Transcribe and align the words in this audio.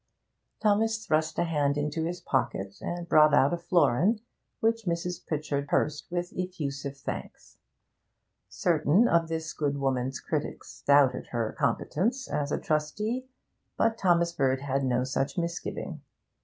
Thomas 0.63 1.05
thrust 1.05 1.37
a 1.37 1.43
hand 1.43 1.77
into 1.77 2.05
his 2.05 2.21
pocket 2.21 2.79
and 2.81 3.07
brought 3.07 3.35
out 3.35 3.53
a 3.53 3.57
florin, 3.59 4.19
which 4.59 4.85
Mrs. 4.87 5.23
Pritchard 5.23 5.67
pursed 5.67 6.07
with 6.09 6.33
effusive 6.35 6.97
thanks. 6.97 7.59
Certain 8.49 9.07
of 9.07 9.27
this 9.27 9.53
good 9.53 9.77
woman's 9.77 10.19
critics 10.19 10.81
doubted 10.87 11.27
her 11.27 11.55
competence 11.55 12.27
as 12.27 12.51
a 12.51 12.57
trustee, 12.57 13.27
but 13.77 13.95
Thomas 13.95 14.33
Bird 14.33 14.61
had 14.61 14.83
no 14.83 15.03
such 15.03 15.37
misgiving. 15.37 16.01